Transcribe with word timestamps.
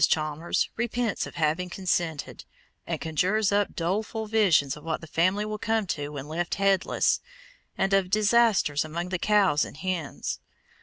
Chalmers 0.09 0.67
repents 0.77 1.27
of 1.27 1.35
having 1.35 1.69
consented, 1.69 2.43
and 2.87 2.99
conjures 2.99 3.51
up 3.51 3.75
doleful 3.75 4.25
visions 4.25 4.75
of 4.75 4.83
what 4.83 4.99
the 4.99 5.05
family 5.05 5.45
will 5.45 5.59
come 5.59 5.85
to 5.85 6.09
when 6.09 6.27
left 6.27 6.55
headless, 6.55 7.21
and 7.77 7.93
of 7.93 8.09
disasters 8.09 8.83
among 8.83 9.09
the 9.09 9.19
cows 9.19 9.63
and 9.63 9.77
hens. 9.77 10.39